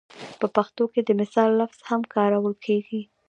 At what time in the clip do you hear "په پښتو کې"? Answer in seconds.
0.39-1.01